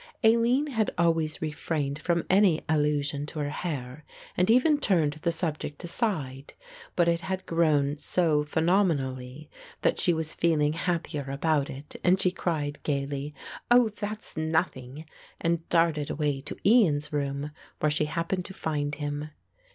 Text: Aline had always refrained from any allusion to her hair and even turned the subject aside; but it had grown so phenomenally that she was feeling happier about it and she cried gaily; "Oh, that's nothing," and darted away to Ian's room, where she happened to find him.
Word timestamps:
Aline 0.23 0.65
had 0.71 0.89
always 0.97 1.43
refrained 1.43 1.99
from 2.01 2.25
any 2.27 2.63
allusion 2.67 3.27
to 3.27 3.37
her 3.37 3.51
hair 3.51 4.03
and 4.35 4.49
even 4.49 4.79
turned 4.79 5.13
the 5.21 5.31
subject 5.31 5.83
aside; 5.83 6.55
but 6.95 7.07
it 7.07 7.21
had 7.21 7.45
grown 7.45 7.99
so 7.99 8.43
phenomenally 8.43 9.47
that 9.83 9.99
she 9.99 10.11
was 10.11 10.33
feeling 10.33 10.73
happier 10.73 11.29
about 11.29 11.69
it 11.69 11.97
and 12.03 12.19
she 12.19 12.31
cried 12.31 12.79
gaily; 12.81 13.35
"Oh, 13.69 13.89
that's 13.89 14.35
nothing," 14.35 15.05
and 15.39 15.69
darted 15.69 16.09
away 16.09 16.41
to 16.47 16.57
Ian's 16.65 17.13
room, 17.13 17.51
where 17.79 17.91
she 17.91 18.05
happened 18.05 18.45
to 18.45 18.55
find 18.55 18.95
him. 18.95 19.29